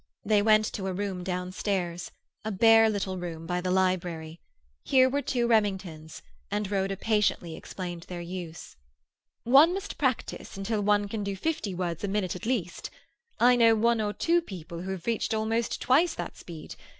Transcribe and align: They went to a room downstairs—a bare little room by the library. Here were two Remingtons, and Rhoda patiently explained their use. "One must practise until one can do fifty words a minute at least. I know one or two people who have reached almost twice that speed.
They 0.25 0.41
went 0.41 0.65
to 0.73 0.87
a 0.87 0.93
room 0.93 1.23
downstairs—a 1.23 2.51
bare 2.53 2.89
little 2.89 3.19
room 3.19 3.45
by 3.45 3.61
the 3.61 3.69
library. 3.69 4.39
Here 4.83 5.07
were 5.07 5.21
two 5.21 5.45
Remingtons, 5.47 6.23
and 6.49 6.71
Rhoda 6.71 6.97
patiently 6.97 7.55
explained 7.55 8.07
their 8.09 8.19
use. 8.19 8.75
"One 9.43 9.75
must 9.75 9.99
practise 9.99 10.57
until 10.57 10.81
one 10.81 11.07
can 11.07 11.23
do 11.23 11.35
fifty 11.35 11.75
words 11.75 12.03
a 12.03 12.07
minute 12.07 12.35
at 12.35 12.47
least. 12.47 12.89
I 13.39 13.55
know 13.55 13.75
one 13.75 14.01
or 14.01 14.11
two 14.11 14.41
people 14.41 14.81
who 14.81 14.89
have 14.89 15.05
reached 15.05 15.35
almost 15.35 15.79
twice 15.79 16.15
that 16.15 16.35
speed. 16.35 16.73